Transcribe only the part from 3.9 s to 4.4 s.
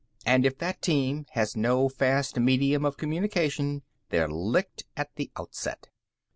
they're